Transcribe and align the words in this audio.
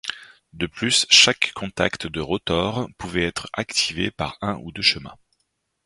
De 0.53 0.65
plus, 0.65 1.05
chaque 1.11 1.51
contact 1.53 2.07
de 2.07 2.19
rotor 2.21 2.89
pouvait 2.97 3.21
être 3.23 3.47
activé 3.53 4.09
par 4.09 4.39
un 4.41 4.57
ou 4.57 4.71
deux 4.71 4.81
chemins. 4.81 5.15